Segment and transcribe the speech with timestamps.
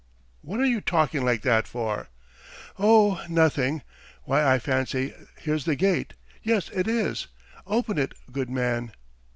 [0.41, 2.09] "What are you talking like that for?"
[2.79, 3.83] "Oh, nothing...
[4.23, 6.15] Why, I fancy here's the gate.
[6.41, 7.27] Yes, it is.
[7.67, 8.93] Open it, good man."